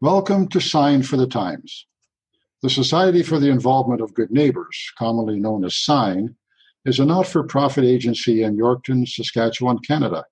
Welcome 0.00 0.46
to 0.50 0.60
Sign 0.60 1.02
for 1.02 1.16
the 1.16 1.26
Times. 1.26 1.88
The 2.62 2.70
Society 2.70 3.24
for 3.24 3.40
the 3.40 3.50
Involvement 3.50 4.00
of 4.00 4.14
Good 4.14 4.30
Neighbors, 4.30 4.92
commonly 4.96 5.40
known 5.40 5.64
as 5.64 5.74
SIGN, 5.74 6.36
is 6.84 7.00
a 7.00 7.04
not 7.04 7.26
for 7.26 7.42
profit 7.42 7.82
agency 7.82 8.44
in 8.44 8.56
Yorkton, 8.56 9.08
Saskatchewan, 9.08 9.80
Canada. 9.80 10.24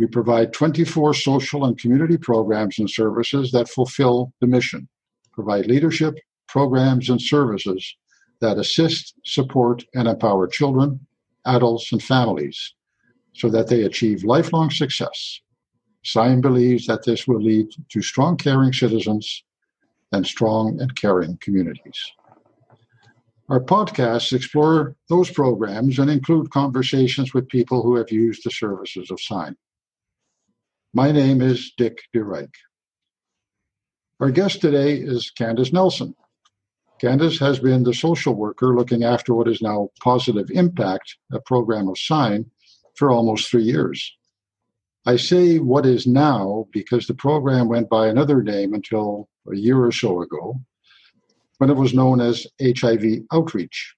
We 0.00 0.08
provide 0.08 0.52
24 0.52 1.14
social 1.14 1.66
and 1.66 1.78
community 1.78 2.18
programs 2.18 2.80
and 2.80 2.90
services 2.90 3.52
that 3.52 3.68
fulfill 3.68 4.32
the 4.40 4.48
mission, 4.48 4.88
provide 5.32 5.66
leadership, 5.66 6.16
programs, 6.48 7.10
and 7.10 7.22
services 7.22 7.94
that 8.40 8.58
assist, 8.58 9.14
support, 9.24 9.84
and 9.94 10.08
empower 10.08 10.48
children, 10.48 11.06
adults, 11.46 11.92
and 11.92 12.02
families 12.02 12.74
so 13.34 13.48
that 13.50 13.68
they 13.68 13.82
achieve 13.84 14.24
lifelong 14.24 14.68
success 14.68 15.40
SIGN 16.04 16.40
believes 16.40 16.86
that 16.86 17.04
this 17.04 17.26
will 17.26 17.42
lead 17.42 17.68
to 17.90 18.02
strong, 18.02 18.36
caring 18.36 18.72
citizens 18.72 19.44
and 20.12 20.26
strong 20.26 20.80
and 20.80 20.96
caring 20.96 21.38
communities. 21.40 22.00
Our 23.48 23.60
podcasts 23.60 24.32
explore 24.32 24.96
those 25.08 25.30
programs 25.30 25.98
and 25.98 26.08
include 26.08 26.50
conversations 26.50 27.34
with 27.34 27.48
people 27.48 27.82
who 27.82 27.96
have 27.96 28.10
used 28.10 28.44
the 28.44 28.50
services 28.50 29.10
of 29.10 29.18
SIGN. 29.18 29.56
My 30.94 31.12
name 31.12 31.42
is 31.42 31.72
Dick 31.76 31.98
DeRyk. 32.14 32.52
Our 34.20 34.30
guest 34.30 34.60
today 34.60 34.94
is 34.94 35.32
Candice 35.38 35.72
Nelson. 35.72 36.14
Candice 37.02 37.40
has 37.40 37.58
been 37.58 37.82
the 37.82 37.94
social 37.94 38.34
worker 38.34 38.76
looking 38.76 39.02
after 39.02 39.34
what 39.34 39.48
is 39.48 39.62
now 39.62 39.88
Positive 40.00 40.50
Impact, 40.50 41.16
a 41.32 41.40
program 41.40 41.88
of 41.88 41.94
SIGN, 41.96 42.50
for 42.94 43.10
almost 43.10 43.48
three 43.48 43.62
years. 43.62 44.16
I 45.06 45.16
say 45.16 45.58
what 45.58 45.86
is 45.86 46.06
now 46.06 46.66
because 46.72 47.06
the 47.06 47.14
program 47.14 47.68
went 47.68 47.88
by 47.88 48.08
another 48.08 48.42
name 48.42 48.74
until 48.74 49.28
a 49.50 49.56
year 49.56 49.82
or 49.82 49.92
so 49.92 50.20
ago 50.20 50.60
when 51.58 51.70
it 51.70 51.76
was 51.76 51.94
known 51.94 52.20
as 52.20 52.46
HIV 52.62 53.20
Outreach. 53.32 53.94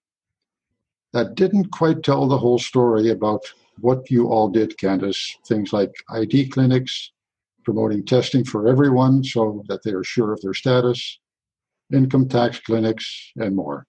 That 1.13 1.35
didn't 1.35 1.73
quite 1.73 2.03
tell 2.03 2.27
the 2.29 2.39
whole 2.39 2.59
story 2.59 3.11
about 3.11 3.43
what 3.81 4.11
you 4.11 4.29
all 4.29 4.49
did, 4.49 4.77
Candice. 4.79 5.37
Things 5.47 5.73
like 5.73 5.93
ID 6.11 6.49
clinics, 6.49 7.13
promoting 7.65 8.05
testing 8.05 8.45
for 8.45 8.69
everyone 8.69 9.25
so 9.25 9.65
that 9.69 9.83
they 9.83 9.93
are 9.93 10.05
sure 10.05 10.33
of 10.33 10.41
their 10.41 10.55
status, 10.55 11.19
income 11.93 12.29
tax 12.29 12.61
clinics, 12.61 13.33
and 13.37 13.57
more 13.57 13.87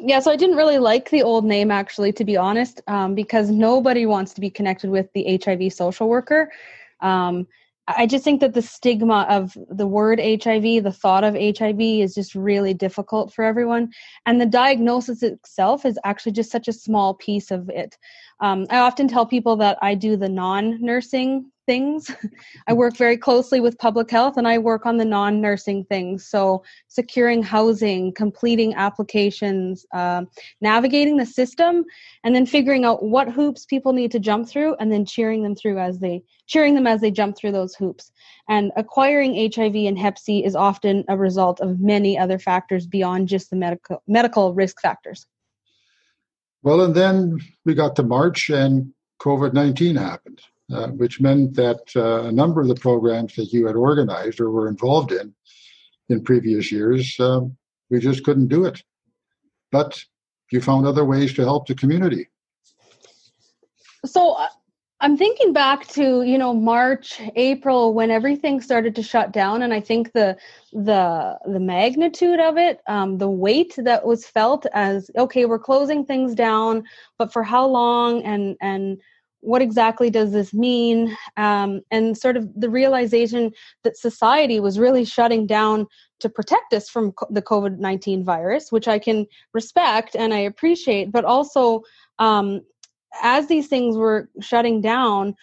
yeah, 0.00 0.20
so 0.20 0.30
I 0.30 0.36
didn't 0.36 0.56
really 0.56 0.78
like 0.78 1.10
the 1.10 1.22
old 1.22 1.44
name 1.44 1.70
actually, 1.70 2.12
to 2.12 2.24
be 2.24 2.36
honest, 2.36 2.80
um, 2.86 3.14
because 3.14 3.50
nobody 3.50 4.06
wants 4.06 4.34
to 4.34 4.40
be 4.40 4.50
connected 4.50 4.90
with 4.90 5.12
the 5.12 5.40
HIV 5.42 5.72
social 5.72 6.08
worker. 6.08 6.50
Um, 7.00 7.46
I 7.86 8.06
just 8.06 8.24
think 8.24 8.40
that 8.40 8.54
the 8.54 8.62
stigma 8.62 9.26
of 9.28 9.56
the 9.68 9.86
word 9.86 10.18
HIV, 10.18 10.84
the 10.84 10.96
thought 10.96 11.22
of 11.22 11.34
HIV, 11.34 11.80
is 11.80 12.14
just 12.14 12.34
really 12.34 12.72
difficult 12.72 13.32
for 13.32 13.44
everyone. 13.44 13.92
And 14.24 14.40
the 14.40 14.46
diagnosis 14.46 15.22
itself 15.22 15.84
is 15.84 15.98
actually 16.02 16.32
just 16.32 16.50
such 16.50 16.66
a 16.66 16.72
small 16.72 17.14
piece 17.14 17.50
of 17.50 17.68
it. 17.68 17.98
Um, 18.40 18.66
I 18.70 18.78
often 18.78 19.06
tell 19.06 19.26
people 19.26 19.56
that 19.56 19.76
I 19.82 19.94
do 19.94 20.16
the 20.16 20.30
non 20.30 20.80
nursing 20.80 21.50
things. 21.66 22.10
I 22.66 22.72
work 22.72 22.96
very 22.96 23.16
closely 23.16 23.60
with 23.60 23.78
public 23.78 24.10
health 24.10 24.36
and 24.36 24.46
I 24.46 24.58
work 24.58 24.86
on 24.86 24.96
the 24.96 25.04
non 25.04 25.40
nursing 25.40 25.84
things. 25.84 26.26
So, 26.26 26.62
securing 26.88 27.42
housing, 27.42 28.12
completing 28.12 28.74
applications, 28.74 29.86
uh, 29.92 30.24
navigating 30.60 31.16
the 31.16 31.26
system, 31.26 31.84
and 32.22 32.34
then 32.34 32.46
figuring 32.46 32.84
out 32.84 33.02
what 33.02 33.30
hoops 33.30 33.64
people 33.64 33.92
need 33.92 34.10
to 34.12 34.18
jump 34.18 34.48
through 34.48 34.76
and 34.76 34.92
then 34.92 35.04
cheering 35.04 35.42
them 35.42 35.54
through 35.54 35.78
as 35.78 35.98
they 35.98 36.22
cheering 36.46 36.74
them 36.74 36.86
as 36.86 37.00
they 37.00 37.10
jump 37.10 37.36
through 37.36 37.52
those 37.52 37.74
hoops. 37.74 38.10
And 38.48 38.72
acquiring 38.76 39.50
HIV 39.54 39.74
and 39.74 39.98
Hep 39.98 40.18
C 40.18 40.44
is 40.44 40.54
often 40.54 41.04
a 41.08 41.16
result 41.16 41.60
of 41.60 41.80
many 41.80 42.18
other 42.18 42.38
factors 42.38 42.86
beyond 42.86 43.28
just 43.28 43.50
the 43.50 43.56
medical 43.56 44.02
medical 44.06 44.54
risk 44.54 44.80
factors. 44.80 45.26
Well, 46.62 46.80
and 46.80 46.94
then 46.94 47.38
we 47.66 47.74
got 47.74 47.94
to 47.96 48.02
March 48.02 48.48
and 48.50 48.92
COVID 49.20 49.52
19 49.52 49.96
happened 49.96 50.40
uh, 50.72 50.88
which 50.88 51.20
meant 51.20 51.54
that 51.54 51.80
uh, 51.96 52.24
a 52.24 52.32
number 52.32 52.60
of 52.60 52.68
the 52.68 52.74
programs 52.74 53.34
that 53.36 53.52
you 53.52 53.66
had 53.66 53.76
organized 53.76 54.40
or 54.40 54.50
were 54.50 54.68
involved 54.68 55.12
in 55.12 55.34
in 56.08 56.22
previous 56.22 56.70
years, 56.70 57.18
um, 57.20 57.56
we 57.90 57.98
just 57.98 58.24
couldn't 58.24 58.48
do 58.48 58.64
it. 58.64 58.82
But 59.70 60.02
you 60.50 60.60
found 60.60 60.86
other 60.86 61.04
ways 61.04 61.34
to 61.34 61.42
help 61.42 61.66
the 61.66 61.74
community. 61.74 62.28
So 64.06 64.32
uh, 64.32 64.48
I'm 65.00 65.16
thinking 65.16 65.52
back 65.52 65.86
to 65.88 66.22
you 66.22 66.38
know 66.38 66.54
March, 66.54 67.20
April 67.36 67.92
when 67.92 68.10
everything 68.10 68.60
started 68.60 68.94
to 68.96 69.02
shut 69.02 69.32
down, 69.32 69.62
and 69.62 69.74
I 69.74 69.80
think 69.80 70.12
the 70.12 70.36
the 70.72 71.38
the 71.46 71.60
magnitude 71.60 72.40
of 72.40 72.56
it, 72.56 72.80
um, 72.86 73.18
the 73.18 73.28
weight 73.28 73.74
that 73.76 74.06
was 74.06 74.24
felt 74.24 74.66
as 74.72 75.10
okay, 75.16 75.44
we're 75.44 75.58
closing 75.58 76.06
things 76.06 76.34
down, 76.34 76.84
but 77.18 77.32
for 77.32 77.42
how 77.42 77.66
long 77.66 78.22
and 78.22 78.56
and 78.60 79.00
what 79.44 79.62
exactly 79.62 80.10
does 80.10 80.32
this 80.32 80.54
mean? 80.54 81.16
Um, 81.36 81.82
and 81.90 82.16
sort 82.16 82.36
of 82.36 82.48
the 82.56 82.70
realization 82.70 83.52
that 83.82 83.96
society 83.96 84.58
was 84.58 84.78
really 84.78 85.04
shutting 85.04 85.46
down 85.46 85.86
to 86.20 86.28
protect 86.30 86.72
us 86.72 86.88
from 86.88 87.12
the 87.28 87.42
covid-19 87.42 88.24
virus 88.24 88.72
which 88.72 88.88
i 88.88 88.98
can 88.98 89.26
respect 89.52 90.16
and 90.16 90.32
i 90.32 90.38
appreciate 90.38 91.12
but 91.12 91.24
also 91.24 91.82
um, 92.18 92.62
as 93.22 93.46
these 93.46 93.68
things 93.68 93.96
were 93.96 94.30
shutting 94.40 94.80
down 94.80 95.34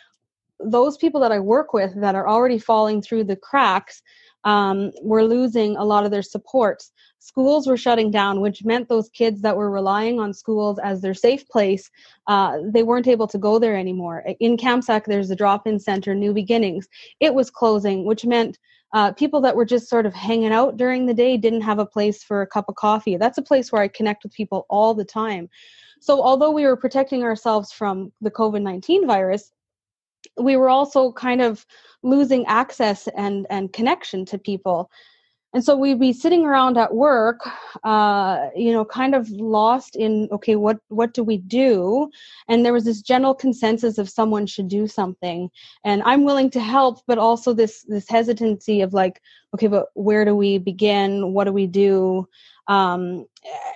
those 0.59 0.97
people 0.97 1.21
that 1.21 1.31
i 1.31 1.39
work 1.39 1.73
with 1.73 1.93
that 2.01 2.15
are 2.15 2.27
already 2.27 2.57
falling 2.57 2.99
through 3.01 3.23
the 3.23 3.35
cracks 3.35 4.01
um, 4.43 4.91
were 5.01 5.23
losing 5.23 5.77
a 5.77 5.83
lot 5.83 6.05
of 6.05 6.11
their 6.11 6.21
supports 6.21 6.91
schools 7.21 7.67
were 7.67 7.77
shutting 7.77 8.09
down, 8.09 8.41
which 8.41 8.65
meant 8.65 8.89
those 8.89 9.07
kids 9.09 9.41
that 9.41 9.55
were 9.55 9.69
relying 9.69 10.19
on 10.19 10.33
schools 10.33 10.79
as 10.79 11.01
their 11.01 11.13
safe 11.13 11.47
place, 11.47 11.89
uh, 12.25 12.57
they 12.73 12.81
weren't 12.81 13.07
able 13.07 13.27
to 13.27 13.37
go 13.37 13.59
there 13.59 13.77
anymore. 13.77 14.25
In 14.39 14.57
Kamsack, 14.57 15.05
there's 15.05 15.29
a 15.29 15.35
drop-in 15.35 15.79
center, 15.79 16.15
New 16.15 16.33
Beginnings. 16.33 16.87
It 17.19 17.33
was 17.33 17.51
closing, 17.51 18.05
which 18.05 18.25
meant 18.25 18.57
uh, 18.93 19.13
people 19.13 19.39
that 19.41 19.55
were 19.55 19.65
just 19.65 19.87
sort 19.87 20.07
of 20.07 20.15
hanging 20.15 20.51
out 20.51 20.77
during 20.77 21.05
the 21.05 21.13
day 21.13 21.37
didn't 21.37 21.61
have 21.61 21.77
a 21.77 21.85
place 21.85 22.23
for 22.23 22.41
a 22.41 22.47
cup 22.47 22.65
of 22.67 22.75
coffee. 22.75 23.17
That's 23.17 23.37
a 23.37 23.43
place 23.43 23.71
where 23.71 23.83
I 23.83 23.87
connect 23.87 24.23
with 24.23 24.33
people 24.33 24.65
all 24.67 24.95
the 24.95 25.05
time. 25.05 25.47
So, 26.01 26.23
although 26.23 26.51
we 26.51 26.65
were 26.65 26.75
protecting 26.75 27.23
ourselves 27.23 27.71
from 27.71 28.11
the 28.21 28.31
COVID 28.31 28.63
19 28.63 29.05
virus, 29.05 29.53
we 30.37 30.55
were 30.55 30.69
also 30.69 31.11
kind 31.11 31.41
of 31.41 31.65
losing 32.03 32.45
access 32.45 33.07
and, 33.15 33.45
and 33.49 33.73
connection 33.73 34.25
to 34.25 34.37
people 34.37 34.89
and 35.53 35.63
so 35.63 35.75
we'd 35.75 35.99
be 35.99 36.13
sitting 36.13 36.45
around 36.45 36.77
at 36.77 36.93
work 36.93 37.41
uh, 37.83 38.47
you 38.55 38.71
know 38.71 38.85
kind 38.85 39.15
of 39.15 39.29
lost 39.29 39.95
in 39.95 40.27
okay 40.31 40.55
what 40.55 40.77
what 40.87 41.13
do 41.13 41.23
we 41.23 41.37
do? 41.37 42.09
And 42.47 42.65
there 42.65 42.73
was 42.73 42.85
this 42.85 43.01
general 43.01 43.33
consensus 43.33 43.97
of 43.97 44.09
someone 44.09 44.45
should 44.45 44.67
do 44.67 44.87
something. 44.87 45.49
And 45.83 46.01
i'm 46.03 46.23
willing 46.23 46.49
to 46.51 46.59
help 46.59 46.99
but 47.07 47.17
also 47.17 47.53
this 47.53 47.83
this 47.87 48.07
hesitancy 48.09 48.81
of 48.81 48.93
like 48.93 49.21
okay 49.53 49.67
but 49.67 49.87
where 49.93 50.25
do 50.25 50.35
we 50.35 50.57
begin? 50.57 51.33
What 51.33 51.45
do 51.45 51.51
we 51.51 51.67
do? 51.67 52.27
Um, 52.67 53.25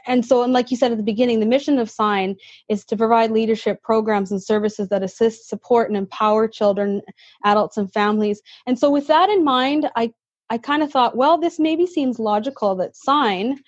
and 0.08 0.26
so 0.26 0.44
and 0.44 0.54
like 0.54 0.72
you 0.72 0.78
said 0.78 0.92
at 0.92 0.98
the 0.98 1.04
beginning 1.04 1.40
the 1.40 1.46
mission 1.46 1.80
of 1.80 1.90
sign 1.90 2.36
is 2.70 2.86
to 2.86 2.96
provide 2.96 3.32
leadership 3.32 3.82
programs 3.82 4.32
and 4.32 4.42
services 4.42 4.90
that 4.90 5.04
assist 5.04 5.50
support 5.50 5.90
and 5.90 5.98
empower 5.98 6.48
children 6.48 7.02
adults 7.44 7.78
and 7.78 7.92
families. 7.92 8.42
And 8.68 8.78
so 8.80 8.90
with 8.90 9.08
that 9.08 9.30
in 9.30 9.44
mind 9.44 9.90
i 9.96 10.14
I 10.50 10.58
kind 10.58 10.84
of 10.84 10.92
thought, 10.92 11.18
well, 11.18 11.38
this 11.38 11.60
maybe 11.60 11.88
seems 11.88 12.20
logical 12.20 12.76
that 12.76 12.96
Sign 12.96 13.60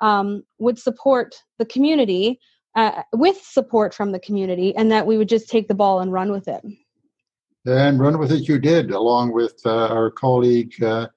um, 0.00 0.42
would 0.58 0.78
support 0.78 1.34
the 1.58 1.64
community 1.64 2.40
uh, 2.76 3.02
with 3.12 3.36
support 3.42 3.92
from 3.94 4.12
the 4.12 4.20
community, 4.20 4.74
and 4.76 4.92
that 4.92 5.06
we 5.06 5.18
would 5.18 5.28
just 5.28 5.48
take 5.48 5.66
the 5.66 5.74
ball 5.74 6.00
and 6.00 6.12
run 6.12 6.30
with 6.30 6.46
it. 6.46 6.64
And 7.66 7.98
run 8.00 8.18
with 8.18 8.32
it, 8.32 8.48
you 8.48 8.58
did, 8.58 8.90
along 8.90 9.32
with 9.32 9.60
uh, 9.66 9.88
our 9.88 10.10
colleague, 10.10 10.80
uh, 10.82 11.08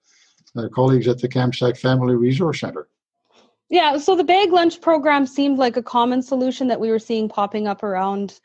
our 0.57 0.69
colleagues 0.69 1.07
at 1.07 1.19
the 1.19 1.29
Kamsack 1.29 1.77
Family 1.77 2.15
Resource 2.15 2.59
Center. 2.59 2.87
Yeah, 3.69 3.97
so 3.97 4.15
the 4.15 4.23
bag 4.23 4.51
lunch 4.51 4.81
program 4.81 5.25
seemed 5.25 5.57
like 5.57 5.77
a 5.77 5.83
common 5.83 6.21
solution 6.21 6.67
that 6.67 6.79
we 6.79 6.89
were 6.89 6.99
seeing 6.99 7.29
popping 7.29 7.67
up 7.67 7.81
around 7.81 8.39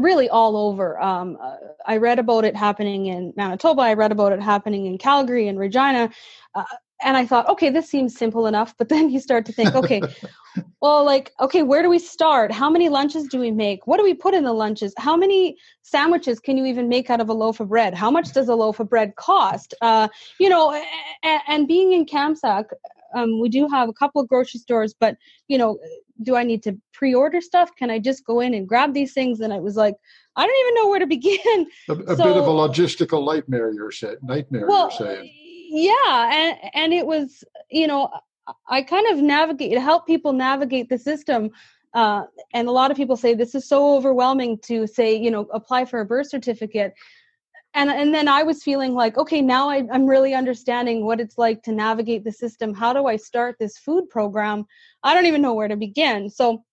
really 0.00 0.28
all 0.28 0.56
over. 0.56 1.00
Um, 1.00 1.38
uh, 1.40 1.56
I 1.86 1.96
read 1.96 2.18
about 2.18 2.44
it 2.44 2.56
happening 2.56 3.06
in 3.06 3.32
Manitoba. 3.36 3.82
I 3.82 3.94
read 3.94 4.12
about 4.12 4.32
it 4.32 4.40
happening 4.40 4.86
in 4.86 4.98
Calgary 4.98 5.48
and 5.48 5.58
Regina. 5.58 6.10
Uh, 6.54 6.64
and 7.00 7.16
I 7.16 7.24
thought, 7.24 7.48
okay, 7.48 7.70
this 7.70 7.88
seems 7.88 8.16
simple 8.16 8.46
enough. 8.46 8.74
But 8.76 8.88
then 8.90 9.10
you 9.10 9.20
start 9.20 9.46
to 9.46 9.52
think, 9.52 9.74
okay, 9.74 10.02
well, 10.80 11.04
like, 11.04 11.32
okay, 11.40 11.62
where 11.62 11.82
do 11.82 11.88
we 11.88 11.98
start? 11.98 12.52
How 12.52 12.70
many 12.70 12.88
lunches 12.88 13.24
do 13.28 13.38
we 13.38 13.50
make? 13.50 13.86
What 13.86 13.98
do 13.98 14.04
we 14.04 14.14
put 14.14 14.34
in 14.34 14.44
the 14.44 14.52
lunches? 14.52 14.94
How 14.98 15.16
many 15.16 15.56
sandwiches 15.82 16.40
can 16.40 16.56
you 16.56 16.64
even 16.64 16.88
make 16.88 17.10
out 17.10 17.20
of 17.20 17.28
a 17.28 17.34
loaf 17.34 17.60
of 17.60 17.68
bread? 17.68 17.94
How 17.94 18.10
much 18.10 18.32
does 18.32 18.48
a 18.48 18.54
loaf 18.54 18.80
of 18.80 18.88
bread 18.88 19.16
cost? 19.16 19.74
Uh, 19.80 20.08
you 20.40 20.48
know, 20.48 20.72
and, 21.22 21.40
and 21.46 21.68
being 21.68 21.92
in 21.92 22.06
Kamsack, 22.06 22.66
um, 23.14 23.40
we 23.40 23.48
do 23.48 23.68
have 23.68 23.88
a 23.88 23.92
couple 23.92 24.20
of 24.20 24.28
grocery 24.28 24.60
stores, 24.60 24.94
but 24.98 25.16
you 25.48 25.56
know, 25.56 25.78
do 26.22 26.36
I 26.36 26.42
need 26.42 26.62
to 26.64 26.76
pre-order 26.92 27.40
stuff? 27.40 27.74
Can 27.76 27.90
I 27.90 27.98
just 27.98 28.24
go 28.24 28.40
in 28.40 28.54
and 28.54 28.68
grab 28.68 28.94
these 28.94 29.12
things? 29.12 29.40
And 29.40 29.52
I 29.52 29.58
was 29.58 29.76
like, 29.76 29.94
I 30.36 30.46
don't 30.46 30.56
even 30.60 30.74
know 30.74 30.88
where 30.88 30.98
to 31.00 31.06
begin. 31.16 31.66
A, 31.88 32.12
a 32.12 32.16
so, 32.16 32.24
bit 32.24 32.36
of 32.36 32.46
a 32.46 32.50
logistical 32.50 33.24
nightmare, 33.24 33.72
you're 33.72 33.90
saying. 33.90 34.16
Nightmare, 34.22 34.66
well, 34.66 34.90
you're 34.98 35.08
saying. 35.08 35.32
yeah 35.70 36.30
and 36.32 36.58
and 36.74 36.94
it 36.94 37.06
was 37.06 37.44
you 37.70 37.86
know 37.86 38.08
i 38.68 38.80
kind 38.80 39.06
of 39.08 39.18
navigate 39.18 39.72
it, 39.72 39.80
help 39.80 40.06
people 40.06 40.32
navigate 40.32 40.88
the 40.88 40.96
system 40.98 41.50
uh, 41.94 42.24
and 42.52 42.68
a 42.68 42.70
lot 42.70 42.90
of 42.90 42.96
people 42.96 43.16
say 43.16 43.34
this 43.34 43.54
is 43.54 43.66
so 43.66 43.96
overwhelming 43.96 44.58
to 44.58 44.86
say 44.86 45.14
you 45.14 45.30
know 45.30 45.42
apply 45.52 45.84
for 45.84 46.00
a 46.00 46.04
birth 46.04 46.28
certificate 46.28 46.94
and 47.78 47.90
and 47.90 48.12
then 48.12 48.28
i 48.28 48.42
was 48.42 48.62
feeling 48.62 48.92
like 48.92 49.16
okay 49.16 49.40
now 49.40 49.70
I, 49.70 49.84
i'm 49.92 50.06
really 50.06 50.34
understanding 50.34 51.06
what 51.06 51.20
it's 51.20 51.38
like 51.38 51.62
to 51.62 51.72
navigate 51.72 52.24
the 52.24 52.32
system. 52.32 52.74
How 52.74 52.92
do 52.92 53.06
i 53.06 53.16
start 53.16 53.56
this 53.58 53.78
food 53.78 54.08
program? 54.10 54.66
I 55.02 55.14
don't 55.14 55.26
even 55.26 55.42
know 55.42 55.54
where 55.54 55.68
to 55.68 55.76
begin. 55.76 56.28
So 56.28 56.64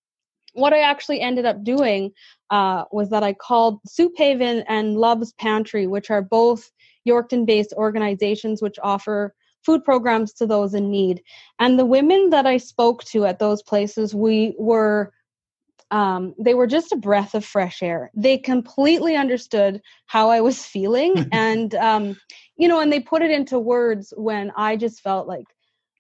what 0.54 0.74
i 0.74 0.80
actually 0.80 1.22
ended 1.22 1.46
up 1.46 1.64
doing 1.64 2.12
uh, 2.50 2.86
was 2.92 3.10
that 3.10 3.24
i 3.24 3.34
called 3.34 3.80
soup 3.86 4.14
haven 4.18 4.64
and 4.68 4.98
love's 4.98 5.34
pantry 5.34 5.86
which 5.88 6.10
are 6.10 6.22
both 6.22 6.72
yorkton 7.08 7.46
based 7.46 7.74
organizations 7.78 8.62
which 8.62 8.80
offer 8.82 9.34
food 9.66 9.84
programs 9.84 10.32
to 10.32 10.46
those 10.46 10.76
in 10.76 10.92
need. 10.92 11.24
And 11.60 11.80
the 11.80 11.86
women 11.88 12.30
that 12.30 12.46
I 12.46 12.58
spoke 12.58 13.04
to 13.06 13.26
at 13.26 13.40
those 13.40 13.64
places, 13.64 14.14
we 14.14 14.56
were 14.60 15.12
um, 15.96 16.36
they 16.38 16.56
were 16.56 16.68
just 16.68 16.92
a 16.92 16.98
breath 16.98 17.36
of 17.36 17.46
fresh 17.46 17.82
air. 17.82 18.12
They 18.14 18.38
completely 18.38 19.16
understood 19.16 19.82
how 20.08 20.30
I 20.30 20.42
was 20.42 20.66
feeling, 20.66 21.26
and 21.32 21.74
um, 21.76 22.18
you 22.58 22.68
know, 22.68 22.82
and 22.82 22.92
they 22.92 23.00
put 23.00 23.22
it 23.22 23.32
into 23.32 23.58
words 23.58 24.14
when 24.18 24.52
I 24.58 24.76
just 24.76 25.00
felt 25.00 25.26
like, 25.26 25.46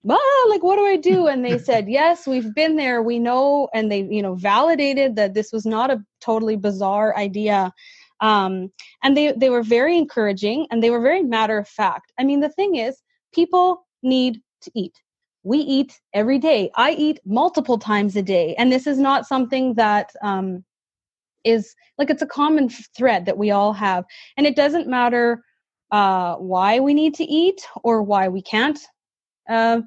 ah, 0.09 0.45
like 0.49 0.63
what 0.63 0.75
do 0.75 0.85
I 0.85 0.97
do? 0.97 1.27
And 1.27 1.45
they 1.45 1.57
said, 1.69 1.87
yes, 1.87 2.27
we've 2.27 2.53
been 2.53 2.75
there, 2.75 3.01
we 3.01 3.19
know, 3.19 3.69
and 3.73 3.89
they, 3.89 4.01
you 4.01 4.21
know, 4.21 4.35
validated 4.35 5.15
that 5.15 5.33
this 5.33 5.53
was 5.53 5.65
not 5.65 5.89
a 5.91 6.03
totally 6.19 6.57
bizarre 6.57 7.15
idea. 7.15 7.71
Um, 8.19 8.73
and 9.01 9.15
they 9.15 9.31
they 9.31 9.49
were 9.49 9.63
very 9.63 9.97
encouraging, 9.97 10.67
and 10.71 10.83
they 10.83 10.89
were 10.89 11.01
very 11.01 11.23
matter 11.23 11.57
of 11.57 11.69
fact. 11.69 12.11
I 12.19 12.25
mean, 12.25 12.41
the 12.41 12.49
thing 12.49 12.75
is, 12.75 13.01
people 13.33 13.87
need 14.03 14.41
to 14.63 14.71
eat. 14.75 14.93
We 15.45 15.59
eat 15.59 16.01
every 16.13 16.39
day. 16.39 16.71
I 16.75 16.91
eat 16.91 17.19
multiple 17.23 17.77
times 17.77 18.15
a 18.15 18.21
day. 18.21 18.55
And 18.57 18.71
this 18.71 18.87
is 18.87 18.97
not 18.97 19.27
something 19.27 19.75
that 19.75 20.11
um, 20.21 20.65
is 21.43 21.75
like 21.97 22.09
it's 22.09 22.23
a 22.23 22.27
common 22.27 22.67
thread 22.69 23.25
that 23.25 23.37
we 23.37 23.51
all 23.51 23.71
have. 23.71 24.05
And 24.37 24.45
it 24.45 24.55
doesn't 24.55 24.87
matter 24.87 25.43
uh, 25.91 26.35
why 26.35 26.79
we 26.79 26.93
need 26.93 27.13
to 27.15 27.23
eat 27.23 27.65
or 27.83 28.01
why 28.01 28.27
we 28.27 28.41
can't 28.41 28.79
uh, 29.47 29.81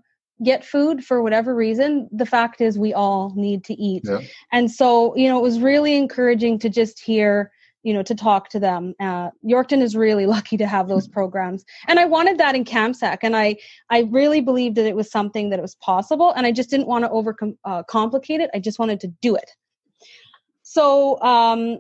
get 0.45 0.65
food 0.65 1.05
for 1.05 1.23
whatever 1.23 1.55
reason. 1.55 2.09
The 2.13 2.25
fact 2.25 2.61
is, 2.61 2.79
we 2.79 2.95
all 2.95 3.33
need 3.35 3.65
to 3.65 3.75
eat. 3.75 4.05
Yeah. 4.05 4.21
And 4.53 4.71
so, 4.71 5.15
you 5.17 5.29
know, 5.29 5.39
it 5.39 5.43
was 5.43 5.59
really 5.61 5.97
encouraging 5.97 6.61
to 6.61 6.69
just 6.69 7.01
hear 7.01 7.51
you 7.83 7.95
know 7.95 8.03
to 8.03 8.15
talk 8.15 8.49
to 8.51 8.61
them. 8.61 8.95
Uh, 9.01 9.31
yorkton 9.45 9.83
is 9.83 9.97
really 9.97 10.27
lucky 10.37 10.57
to 10.57 10.67
have 10.67 10.89
those 10.89 11.09
programs. 11.09 11.65
And 11.87 11.99
i 11.99 12.05
wanted 12.05 12.39
that 12.39 12.55
in 12.55 12.65
kamsack 12.65 13.19
and 13.23 13.37
i 13.37 13.57
i 13.91 14.01
really 14.11 14.41
believed 14.41 14.77
that 14.77 14.87
it 14.87 14.97
was 14.97 15.11
something 15.11 15.51
that 15.51 15.59
it 15.59 15.63
was 15.63 15.77
possible 15.77 16.33
and 16.33 16.47
i 16.47 16.53
just 16.53 16.71
didn't 16.71 16.87
want 16.87 17.05
to 17.05 17.11
over 17.11 17.37
uh, 17.65 17.83
complicate 17.85 18.41
it. 18.41 18.51
I 18.55 18.59
just 18.59 18.79
wanted 18.79 19.01
to 19.01 19.09
do 19.23 19.37
it. 19.37 19.51
So 20.63 21.21
um, 21.23 21.79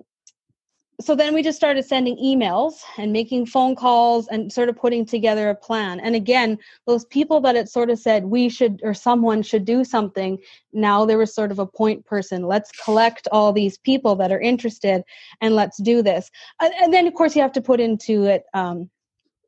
so 1.01 1.15
then 1.15 1.33
we 1.33 1.43
just 1.43 1.57
started 1.57 1.85
sending 1.85 2.17
emails 2.17 2.83
and 2.97 3.13
making 3.13 3.47
phone 3.47 3.77
calls 3.77 4.27
and 4.29 4.53
sort 4.53 4.69
of 4.69 4.77
putting 4.77 5.05
together 5.05 5.49
a 5.49 5.55
plan 5.55 6.01
and 6.01 6.17
again 6.17 6.59
those 6.87 7.05
people 7.07 7.41
that 7.41 7.57
it 7.57 7.69
sort 7.69 7.91
of 7.91 7.99
said 7.99 8.25
we 8.25 8.49
should 8.49 8.81
or 8.83 8.95
someone 8.95 9.43
should 9.43 9.65
do 9.65 9.85
something 9.85 10.39
now 10.73 11.05
there 11.05 11.19
was 11.19 11.35
sort 11.35 11.53
of 11.53 11.59
a 11.59 11.67
point 11.67 12.05
person 12.05 12.43
let's 12.43 12.71
collect 12.85 13.29
all 13.31 13.53
these 13.53 13.79
people 13.79 14.17
that 14.17 14.33
are 14.33 14.41
interested 14.41 15.03
and 15.41 15.55
let's 15.55 15.81
do 15.83 16.03
this 16.03 16.31
and, 16.61 16.75
and 16.75 16.93
then 16.93 17.07
of 17.07 17.15
course 17.15 17.37
you 17.37 17.43
have 17.43 17.53
to 17.53 17.63
put 17.63 17.81
into 17.81 18.25
it 18.25 18.45
um, 18.55 18.91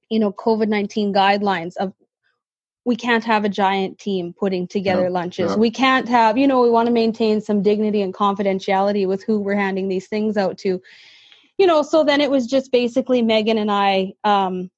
you 0.09 0.19
know 0.19 0.33
covid-19 0.33 1.13
guidelines 1.13 1.77
of 1.77 1.93
we 2.87 2.97
can't 2.97 3.25
have 3.25 3.45
a 3.45 3.49
giant 3.49 3.99
team 3.99 4.33
putting 4.33 4.67
together 4.67 5.05
no, 5.05 5.11
lunches. 5.11 5.51
No. 5.51 5.59
We 5.59 5.71
can't 5.71 6.09
have, 6.09 6.39
you 6.39 6.49
know, 6.49 6.63
we 6.63 6.71
want 6.71 6.87
to 6.87 6.93
maintain 6.93 7.43
some 7.43 7.63
dignity 7.63 8.01
and 8.01 8.13
confidentiality 8.13 9.07
with 9.07 9.23
who 9.23 9.39
we're 9.39 9.55
handing 9.55 9.87
these 9.89 10.09
things 10.09 10.39
out 10.39 10.57
to 10.59 10.81
you 11.61 11.67
know, 11.67 11.83
so 11.83 12.03
then 12.03 12.23
it 12.23 12.31
was 12.31 12.47
just 12.47 12.73
basically 12.73 13.21
Megan 13.21 13.59
and 13.59 13.71
I 13.71 14.15
um, 14.25 14.71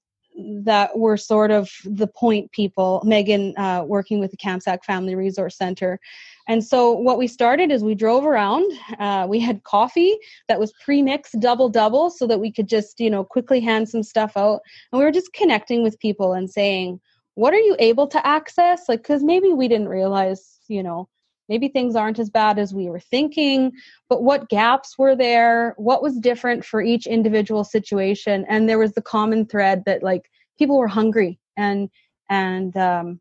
that 0.64 0.98
were 0.98 1.16
sort 1.16 1.52
of 1.52 1.70
the 1.84 2.08
point 2.08 2.50
people. 2.50 3.00
Megan 3.04 3.56
uh, 3.56 3.84
working 3.86 4.18
with 4.18 4.32
the 4.32 4.36
Kamsack 4.36 4.82
Family 4.82 5.14
Resource 5.14 5.56
Center. 5.56 6.00
And 6.48 6.64
so 6.64 6.90
what 6.90 7.18
we 7.18 7.28
started 7.28 7.70
is 7.70 7.84
we 7.84 7.94
drove 7.94 8.24
around. 8.24 8.64
Uh, 8.98 9.28
we 9.28 9.38
had 9.38 9.62
coffee 9.62 10.16
that 10.48 10.58
was 10.58 10.72
pre-mixed 10.84 11.38
double 11.38 11.68
double 11.68 12.10
so 12.10 12.26
that 12.26 12.40
we 12.40 12.50
could 12.50 12.68
just, 12.68 12.98
you 12.98 13.10
know, 13.10 13.22
quickly 13.22 13.60
hand 13.60 13.88
some 13.88 14.02
stuff 14.02 14.36
out. 14.36 14.60
And 14.90 14.98
we 14.98 15.04
were 15.04 15.12
just 15.12 15.32
connecting 15.34 15.84
with 15.84 16.00
people 16.00 16.32
and 16.32 16.50
saying, 16.50 17.00
what 17.34 17.54
are 17.54 17.60
you 17.60 17.76
able 17.78 18.08
to 18.08 18.26
access? 18.26 18.88
Like, 18.88 19.02
because 19.02 19.22
maybe 19.22 19.52
we 19.52 19.68
didn't 19.68 19.88
realize, 19.88 20.58
you 20.66 20.82
know, 20.82 21.08
maybe 21.52 21.68
things 21.68 21.94
aren't 21.94 22.18
as 22.18 22.30
bad 22.30 22.58
as 22.58 22.72
we 22.72 22.88
were 22.88 23.04
thinking 23.14 23.72
but 24.12 24.22
what 24.22 24.50
gaps 24.50 24.98
were 24.98 25.16
there? 25.16 25.74
What 25.78 26.02
was 26.02 26.18
different 26.18 26.66
for 26.66 26.82
each 26.82 27.06
individual 27.06 27.64
situation? 27.64 28.44
And 28.46 28.68
there 28.68 28.78
was 28.78 28.92
the 28.92 29.00
common 29.00 29.46
thread 29.46 29.84
that 29.86 30.02
like 30.02 30.30
people 30.58 30.76
were 30.76 30.86
hungry 30.86 31.38
and 31.56 31.88
and 32.28 32.76
um 32.76 33.20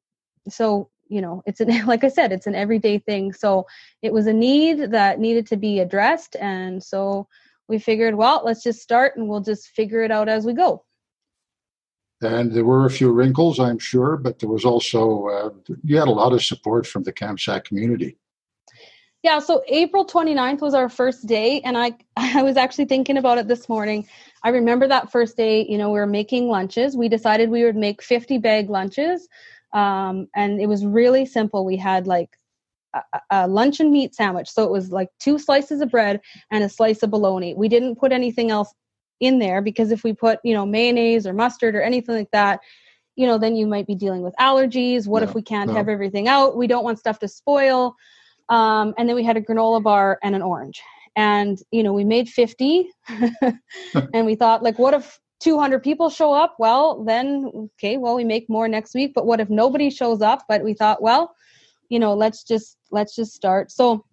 so 0.50 0.89
you 1.07 1.22
know 1.22 1.44
it's 1.45 1.62
an 1.62 1.86
like 1.94 2.04
i 2.04 2.10
said 2.10 2.33
it's 2.33 2.45
an 2.45 2.56
everyday 2.56 3.00
thing. 3.00 3.31
So 3.31 3.68
it 4.01 4.12
was 4.12 4.28
a 4.28 4.33
need 4.33 4.92
that 4.92 5.19
needed 5.19 5.48
to 5.48 5.56
be 5.56 5.80
addressed. 5.80 6.36
And 6.42 6.83
so 6.83 7.25
we 7.69 7.80
figured 7.80 8.16
well 8.16 8.42
let's 8.44 8.62
just 8.62 8.81
start 8.81 9.16
and 9.16 9.30
we'll 9.30 9.48
just 9.51 9.69
figure 9.69 10.04
it 10.04 10.12
out 10.12 10.28
as 10.28 10.45
we 10.45 10.54
go. 10.54 10.83
And 12.22 12.51
there 12.51 12.66
were 12.66 12.86
a 12.86 12.89
few 13.00 13.12
wrinkles, 13.13 13.62
I'm 13.62 13.80
sure, 13.80 14.18
but 14.18 14.39
there 14.39 14.50
was 14.50 14.66
also, 14.66 15.28
uh, 15.28 15.50
you 15.83 15.98
had 15.98 16.07
a 16.07 16.12
lot 16.12 16.33
of 16.33 16.44
support 16.44 16.86
from 16.86 17.01
the 17.01 17.12
Kamsack 17.12 17.63
community. 17.63 18.18
Yeah, 19.23 19.38
so 19.38 19.63
April 19.68 20.06
29th 20.06 20.62
was 20.62 20.73
our 20.73 20.89
first 20.89 21.27
day, 21.27 21.62
and 21.62 21.77
I, 21.77 21.94
I 22.18 22.41
was 22.41 22.57
actually 22.57 22.85
thinking 22.85 23.18
about 23.18 23.38
it 23.38 23.47
this 23.47 23.69
morning. 23.69 24.07
I 24.44 24.50
remember 24.50 24.88
that 24.88 25.12
first 25.12 25.38
day, 25.38 25.65
you 25.68 25.77
know, 25.77 25.89
we 25.89 26.00
were 26.00 26.07
making 26.07 26.47
lunches. 26.47 26.97
We 26.97 27.07
decided 27.07 27.50
we 27.50 27.63
would 27.63 27.75
make 27.75 28.01
50 28.01 28.39
bag 28.39 28.69
lunches, 28.69 29.27
um, 29.73 30.27
and 30.35 30.59
it 30.59 30.68
was 30.68 30.85
really 30.85 31.25
simple. 31.25 31.65
We 31.65 31.77
had 31.77 32.07
like 32.07 32.38
a, 32.94 33.01
a 33.29 33.47
lunch 33.47 33.79
and 33.79 33.91
meat 33.91 34.15
sandwich. 34.15 34.50
So 34.50 34.63
it 34.63 34.71
was 34.71 34.91
like 34.91 35.09
two 35.19 35.38
slices 35.38 35.81
of 35.81 35.91
bread 35.91 36.19
and 36.50 36.63
a 36.63 36.69
slice 36.69 37.03
of 37.03 37.12
bologna. 37.12 37.53
We 37.53 37.69
didn't 37.69 37.97
put 37.97 38.12
anything 38.12 38.51
else 38.51 38.73
in 39.21 39.38
there 39.38 39.62
because 39.62 39.91
if 39.91 40.03
we 40.03 40.13
put 40.13 40.39
you 40.44 40.53
know 40.53 40.65
mayonnaise 40.65 41.27
or 41.27 41.33
mustard 41.33 41.75
or 41.75 41.81
anything 41.81 42.15
like 42.15 42.31
that 42.31 42.59
you 43.15 43.28
know 43.28 43.37
then 43.37 43.56
you 43.56 43.68
might 43.68 43.85
be 43.85 43.94
dealing 43.94 44.23
with 44.23 44.33
allergies 44.40 45.06
what 45.07 45.21
if 45.21 45.35
we 45.35 45.44
can't 45.44 45.69
no. 45.69 45.75
have 45.75 45.87
everything 45.87 46.28
out 46.28 46.57
we 46.57 46.66
don't 46.66 46.83
want 46.83 46.97
stuff 46.97 47.19
to 47.19 47.28
spoil 47.28 47.95
um, 48.50 48.94
and 48.98 49.07
then 49.07 49.16
we 49.16 49.24
had 49.24 49.38
a 49.38 49.42
granola 49.42 49.81
bar 49.81 50.19
and 50.24 50.36
an 50.36 50.42
orange. 50.42 50.81
And 51.16 51.57
you 51.71 51.83
know 51.83 51.94
we 51.94 52.06
made 52.06 52.30
50 52.30 52.90
and 54.14 54.26
we 54.26 54.36
thought 54.36 54.64
like 54.64 54.80
what 54.80 54.94
if 54.94 55.19
200 55.42 55.83
people 55.83 56.10
show 56.10 56.33
up? 56.33 56.56
Well 56.57 57.04
then 57.04 57.52
okay 57.76 57.98
well 57.98 58.16
we 58.16 58.24
make 58.24 58.50
more 58.50 58.68
next 58.68 58.94
week. 58.94 59.12
But 59.14 59.26
what 59.26 59.42
if 59.42 59.50
nobody 59.50 59.90
shows 59.90 60.21
up? 60.21 60.44
But 60.48 60.64
we 60.64 60.74
thought 60.74 61.02
well 61.02 61.36
you 61.90 62.00
know 62.00 62.14
let's 62.14 62.44
just 62.44 62.78
let's 62.92 63.16
just 63.16 63.33
start. 63.33 63.71
So 63.71 64.06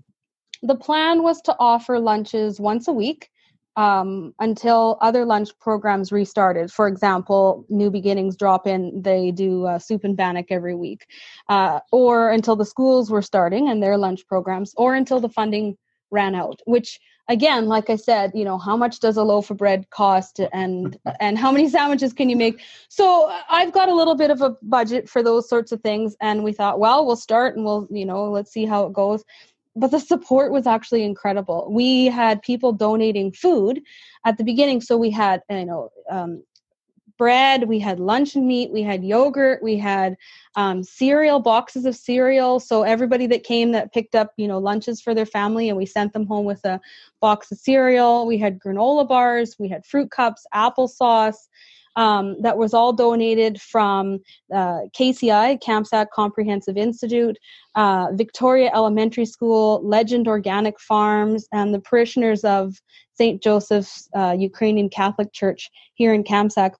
the 0.63 0.75
plan 0.75 1.23
was 1.23 1.41
to 1.43 1.55
offer 1.61 2.01
lunches 2.01 2.59
once 2.59 2.89
a 2.89 2.93
week 2.93 3.31
um, 3.79 4.35
until 4.41 4.99
other 5.01 5.25
lunch 5.25 5.51
programs 5.61 6.11
restarted. 6.11 6.73
For 6.73 6.89
example, 6.89 7.65
New 7.69 7.91
Beginnings 7.93 8.37
Drop 8.37 8.67
In, 8.67 9.03
they 9.03 9.31
do 9.31 9.67
uh, 9.67 9.79
soup 9.79 10.03
and 10.03 10.17
bannock 10.17 10.47
every 10.51 10.75
week, 10.75 11.07
uh, 11.49 11.79
or 11.93 12.31
until 12.31 12.57
the 12.57 12.67
schools 12.67 13.09
were 13.09 13.23
starting 13.23 13.69
and 13.69 13.81
their 13.81 13.97
lunch 13.97 14.27
programs, 14.27 14.75
or 14.77 14.97
until 14.97 15.21
the 15.21 15.29
funding 15.29 15.79
ran 16.11 16.35
out, 16.35 16.61
which 16.67 16.99
again 17.31 17.67
like 17.67 17.91
i 17.91 17.97
said 17.97 18.33
you 18.35 18.43
know 18.43 18.57
how 18.57 18.75
much 18.75 19.01
does 19.01 19.19
a 19.19 19.23
loaf 19.23 19.51
of 19.51 19.59
bread 19.59 19.89
cost 19.91 20.41
and 20.55 20.97
and 21.21 21.37
how 21.37 21.53
many 21.53 21.69
sandwiches 21.69 22.15
can 22.15 22.31
you 22.31 22.37
make 22.37 22.63
so 22.89 23.31
i've 23.51 23.71
got 23.71 23.91
a 23.91 23.95
little 23.95 24.15
bit 24.15 24.31
of 24.31 24.41
a 24.41 24.57
budget 24.63 25.07
for 25.07 25.23
those 25.23 25.47
sorts 25.47 25.71
of 25.71 25.79
things 25.83 26.17
and 26.23 26.43
we 26.43 26.55
thought 26.55 26.79
well 26.79 27.05
we'll 27.07 27.17
start 27.17 27.55
and 27.55 27.67
we'll 27.67 27.87
you 27.91 28.07
know 28.07 28.25
let's 28.31 28.51
see 28.51 28.65
how 28.65 28.87
it 28.87 28.95
goes 28.95 29.23
but 29.79 29.91
the 29.91 30.01
support 30.01 30.53
was 30.53 30.67
actually 30.67 31.05
incredible. 31.05 31.69
We 31.71 32.07
had 32.07 32.43
people 32.43 32.73
donating 32.73 33.33
food 33.33 33.81
at 34.25 34.37
the 34.37 34.45
beginning, 34.45 34.81
so 34.81 34.97
we 34.97 35.11
had 35.11 35.43
you 35.49 35.65
know 35.65 35.91
um, 36.11 36.43
bread, 37.17 37.69
we 37.69 37.79
had 37.79 38.01
luncheon 38.01 38.47
meat, 38.47 38.73
we 38.73 38.83
had 38.83 39.05
yogurt, 39.05 39.63
we 39.63 39.77
had 39.77 40.17
um, 40.57 40.83
cereal 40.83 41.41
boxes 41.41 41.85
of 41.85 41.97
cereal. 41.97 42.61
So 42.61 42.83
everybody 42.83 43.27
that 43.27 43.43
came 43.45 43.73
that 43.73 43.93
picked 43.93 44.15
up 44.15 44.33
you 44.37 44.49
know 44.49 44.59
lunches 44.59 45.01
for 45.01 45.15
their 45.15 45.27
family, 45.27 45.69
and 45.69 45.79
we 45.79 45.87
sent 45.87 46.13
them 46.13 46.27
home 46.27 46.45
with 46.45 46.65
a 46.65 46.81
box 47.21 47.53
of 47.53 47.59
cereal. 47.59 48.27
We 48.27 48.39
had 48.39 48.59
granola 48.59 49.07
bars, 49.07 49.57
we 49.59 49.69
had 49.69 49.87
fruit 49.87 50.11
cups, 50.11 50.47
applesauce 50.55 51.49
um, 51.99 52.41
that 52.41 52.57
was 52.57 52.73
all 52.73 52.93
donated 52.93 53.61
from 53.61 54.21
uh, 54.55 54.83
KCI, 54.97 55.61
Kamsack 55.61 56.07
Comprehensive 56.15 56.77
Institute, 56.77 57.37
uh, 57.75 58.07
Victoria 58.13 58.71
Elementary 58.73 59.27
School, 59.27 59.81
Legend 59.83 60.29
Organic 60.29 60.79
Farms, 60.81 61.49
and 61.53 61.75
the 61.75 61.81
parishioners 61.81 62.45
of 62.45 62.77
St. 63.15 63.43
Joseph's 63.43 64.09
uh, 64.17 64.35
Ukrainian 64.39 64.89
Catholic 64.89 65.33
Church 65.33 65.69
here 65.95 66.15
in 66.15 66.23
Kamsack. 66.23 66.75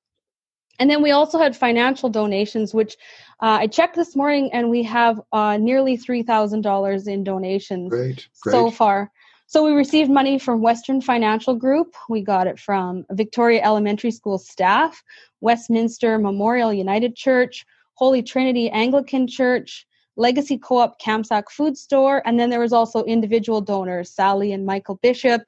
And 0.79 0.89
then 0.89 1.03
we 1.03 1.11
also 1.11 1.41
had 1.41 1.57
financial 1.57 2.09
donations, 2.09 2.73
which 2.73 2.97
uh, 3.43 3.59
I 3.63 3.67
checked 3.67 3.97
this 3.97 4.15
morning, 4.15 4.51
and 4.53 4.71
we 4.71 4.85
have 4.85 5.21
uh, 5.33 5.57
nearly 5.57 5.97
three 5.97 6.23
thousand 6.23 6.61
dollars 6.61 7.09
in 7.09 7.25
donations 7.25 7.91
Great, 7.91 8.29
great. 8.43 8.53
so 8.53 8.71
far. 8.71 9.11
So 9.51 9.65
we 9.65 9.73
received 9.73 10.11
money 10.11 10.39
from 10.39 10.61
Western 10.61 11.01
Financial 11.01 11.55
Group. 11.55 11.95
We 12.11 12.21
got 12.21 12.47
it 12.47 12.61
from 12.61 13.07
Victoria 13.13 13.63
Elementary 13.65 14.11
School 14.11 14.37
staff, 14.37 15.03
Westminster 15.41 16.19
Memorial 16.19 16.71
United 16.71 17.17
Church, 17.17 17.65
Holy 17.95 18.23
Trinity 18.23 18.69
Anglican 18.69 19.27
Church, 19.27 19.87
Legacy 20.19 20.59
Co-op 20.59 21.01
Kamsack 21.01 21.49
Food 21.49 21.79
Store, 21.79 22.21
and 22.27 22.39
then 22.39 22.51
there 22.51 22.61
was 22.61 22.75
also 22.75 23.05
individual 23.05 23.63
donors, 23.63 24.11
Sally 24.11 24.53
and 24.53 24.67
Michael 24.67 24.97
Bishop, 24.97 25.41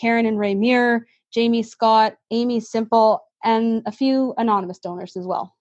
Karen 0.00 0.24
and 0.24 0.38
Ray 0.38 0.54
Muir, 0.54 1.06
Jamie 1.30 1.62
Scott, 1.62 2.16
Amy 2.30 2.58
Simple, 2.58 3.22
and 3.44 3.82
a 3.84 3.92
few 3.92 4.32
anonymous 4.38 4.78
donors 4.78 5.14
as 5.14 5.26
well. 5.26 5.54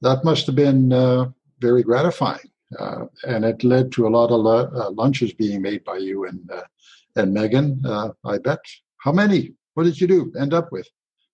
That 0.00 0.24
must 0.24 0.46
have 0.46 0.54
been 0.54 0.92
uh, 0.92 1.30
very 1.58 1.82
gratifying. 1.82 2.50
Uh, 2.78 3.06
and 3.24 3.44
it 3.44 3.64
led 3.64 3.90
to 3.90 4.06
a 4.06 4.08
lot 4.08 4.30
of 4.30 4.46
uh, 4.46 4.90
lunches 4.90 5.32
being 5.32 5.60
made 5.60 5.82
by 5.82 5.96
you 5.96 6.26
and 6.26 6.48
uh, 6.52 6.62
and 7.16 7.32
Megan. 7.32 7.80
Uh, 7.84 8.10
I 8.24 8.38
bet. 8.38 8.60
How 8.98 9.12
many? 9.12 9.54
What 9.74 9.84
did 9.84 10.00
you 10.00 10.06
do? 10.06 10.32
End 10.38 10.52
up 10.52 10.72
with? 10.72 10.88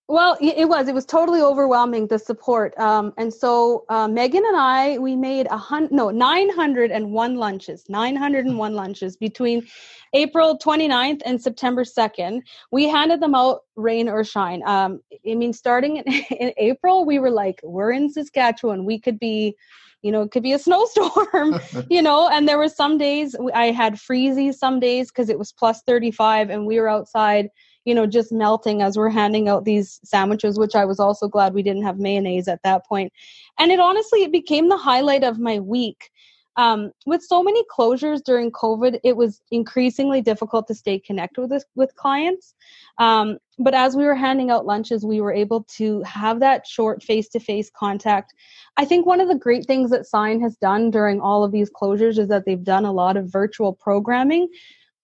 Well, 0.09 0.37
it 0.39 0.69
was. 0.69 0.87
It 0.87 0.95
was 0.95 1.05
totally 1.05 1.41
overwhelming 1.41 2.07
the 2.07 2.17
support, 2.17 2.77
um, 2.79 3.13
and 3.17 3.33
so 3.33 3.83
uh, 3.89 4.07
Megan 4.07 4.45
and 4.45 4.55
I 4.55 4.97
we 4.99 5.17
made 5.17 5.47
a 5.47 5.57
hundred, 5.57 5.91
no, 5.91 6.09
nine 6.11 6.49
hundred 6.49 6.91
and 6.91 7.11
one 7.11 7.35
lunches, 7.35 7.83
nine 7.89 8.15
hundred 8.15 8.45
and 8.45 8.57
one 8.57 8.73
lunches 8.73 9.17
between 9.17 9.67
April 10.13 10.57
29th 10.57 11.21
and 11.25 11.41
September 11.41 11.83
2nd. 11.83 12.41
We 12.71 12.87
handed 12.87 13.21
them 13.21 13.35
out 13.35 13.63
rain 13.75 14.07
or 14.07 14.23
shine. 14.23 14.63
Um, 14.65 15.01
I 15.29 15.35
mean, 15.35 15.53
starting 15.53 15.97
in, 15.97 16.03
in 16.39 16.53
April, 16.57 17.05
we 17.05 17.19
were 17.19 17.31
like, 17.31 17.59
we're 17.63 17.91
in 17.91 18.09
Saskatchewan. 18.09 18.85
We 18.85 18.99
could 18.99 19.19
be 19.19 19.55
you 20.01 20.11
know 20.11 20.21
it 20.21 20.31
could 20.31 20.43
be 20.43 20.53
a 20.53 20.59
snowstorm 20.67 21.59
you 21.89 22.01
know 22.01 22.29
and 22.29 22.47
there 22.47 22.57
were 22.57 22.69
some 22.69 22.97
days 22.97 23.35
i 23.53 23.65
had 23.71 23.95
freezy 23.95 24.53
some 24.53 24.79
days 24.79 25.09
because 25.09 25.29
it 25.29 25.39
was 25.39 25.51
plus 25.51 25.81
35 25.83 26.49
and 26.49 26.65
we 26.65 26.79
were 26.79 26.89
outside 26.89 27.49
you 27.87 27.95
know, 27.95 28.05
just 28.05 28.33
melting 28.33 28.81
as 28.81 28.97
we're 28.97 29.09
handing 29.09 29.47
out 29.47 29.63
these 29.63 30.01
sandwiches, 30.03 30.59
which 30.59 30.75
I 30.75 30.83
was 30.83 30.99
also 30.99 31.29
glad 31.29 31.53
we 31.53 31.63
didn't 31.63 31.83
have 31.83 31.99
mayonnaise 31.99 32.49
at 32.49 32.61
that 32.63 32.85
point. 32.85 33.13
And 33.57 33.71
it 33.71 33.79
honestly, 33.79 34.23
it 34.23 34.31
became 34.33 34.67
the 34.67 34.75
highlight 34.75 35.23
of 35.23 35.39
my 35.39 35.61
week. 35.61 36.09
Um, 36.57 36.91
with 37.05 37.21
so 37.21 37.43
many 37.43 37.63
closures 37.65 38.23
during 38.23 38.51
COVID, 38.51 38.99
it 39.03 39.15
was 39.15 39.41
increasingly 39.51 40.21
difficult 40.21 40.67
to 40.67 40.75
stay 40.75 40.99
connected 40.99 41.47
with 41.47 41.63
with 41.75 41.95
clients. 41.95 42.55
Um, 42.97 43.37
but 43.59 43.73
as 43.73 43.95
we 43.95 44.05
were 44.05 44.15
handing 44.15 44.49
out 44.49 44.65
lunches, 44.65 45.05
we 45.05 45.21
were 45.21 45.33
able 45.33 45.63
to 45.77 46.01
have 46.01 46.39
that 46.39 46.65
short 46.67 47.03
face-to-face 47.03 47.71
contact. 47.75 48.33
I 48.77 48.85
think 48.85 49.05
one 49.05 49.21
of 49.21 49.27
the 49.27 49.35
great 49.35 49.65
things 49.65 49.91
that 49.91 50.07
Sign 50.07 50.41
has 50.41 50.57
done 50.57 50.91
during 50.91 51.21
all 51.21 51.43
of 51.43 51.51
these 51.51 51.71
closures 51.71 52.17
is 52.17 52.27
that 52.27 52.45
they've 52.45 52.63
done 52.63 52.85
a 52.85 52.91
lot 52.91 53.17
of 53.17 53.31
virtual 53.31 53.73
programming. 53.73 54.47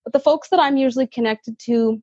But 0.03 0.13
the 0.13 0.19
folks 0.19 0.49
that 0.49 0.59
I'm 0.59 0.77
usually 0.77 1.07
connected 1.07 1.57
to 1.59 2.01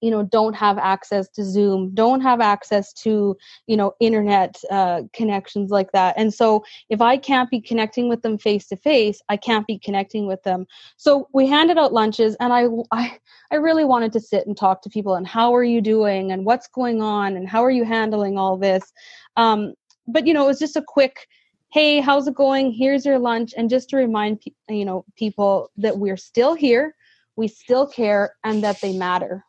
you 0.00 0.10
know 0.10 0.22
don't 0.22 0.54
have 0.54 0.78
access 0.78 1.28
to 1.28 1.44
zoom 1.44 1.90
don't 1.94 2.20
have 2.20 2.40
access 2.40 2.92
to 2.92 3.36
you 3.66 3.76
know 3.76 3.94
internet 4.00 4.56
uh, 4.70 5.02
connections 5.12 5.70
like 5.70 5.90
that. 5.92 6.14
And 6.16 6.32
so 6.32 6.64
if 6.88 7.00
i 7.00 7.16
can't 7.16 7.50
be 7.50 7.60
connecting 7.60 8.08
with 8.08 8.22
them 8.22 8.38
face 8.38 8.66
to 8.68 8.76
face 8.76 9.20
i 9.28 9.36
can't 9.36 9.66
be 9.66 9.78
connecting 9.78 10.26
with 10.26 10.42
them. 10.42 10.66
So 10.96 11.28
we 11.32 11.46
handed 11.46 11.78
out 11.78 11.92
lunches 11.92 12.36
and 12.40 12.52
I, 12.52 12.66
I 12.92 13.18
i 13.50 13.56
really 13.56 13.84
wanted 13.84 14.12
to 14.12 14.20
sit 14.20 14.46
and 14.46 14.56
talk 14.56 14.82
to 14.82 14.90
people 14.90 15.14
and 15.14 15.26
how 15.26 15.54
are 15.54 15.64
you 15.64 15.80
doing 15.80 16.32
and 16.32 16.44
what's 16.44 16.68
going 16.68 17.00
on 17.02 17.36
and 17.36 17.48
how 17.48 17.64
are 17.64 17.70
you 17.70 17.84
handling 17.84 18.38
all 18.38 18.56
this? 18.56 18.92
Um, 19.36 19.74
but 20.06 20.26
you 20.26 20.34
know 20.34 20.44
it 20.44 20.48
was 20.48 20.58
just 20.58 20.76
a 20.76 20.84
quick 20.86 21.26
hey 21.72 22.00
how's 22.00 22.28
it 22.28 22.34
going? 22.34 22.72
Here's 22.72 23.04
your 23.04 23.18
lunch. 23.18 23.54
And 23.56 23.70
just 23.70 23.90
to 23.90 23.96
remind 23.96 24.42
you 24.68 24.84
know 24.84 25.04
people 25.16 25.70
that 25.78 25.98
we're 25.98 26.16
still 26.18 26.54
here 26.54 26.94
we 27.36 27.48
still 27.48 27.86
care 27.86 28.34
and 28.44 28.64
that 28.64 28.80
they 28.80 28.96
matter 28.96 29.45